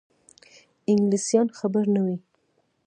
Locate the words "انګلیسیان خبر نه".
0.89-2.01